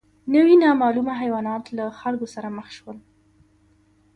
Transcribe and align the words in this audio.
نوي 0.33 0.53
نامعلومه 0.63 1.13
حیوانات 1.21 1.65
له 1.77 1.85
خلکو 2.01 2.25
سره 2.33 2.47
مخ 2.57 2.67
شول. 2.77 2.97